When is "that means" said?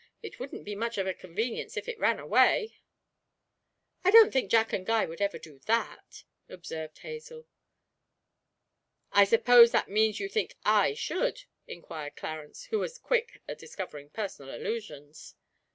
9.71-10.17